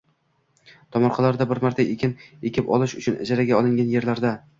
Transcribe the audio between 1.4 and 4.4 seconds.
bir marta ekin ekib olish uchun ijaraga olingan yerlarda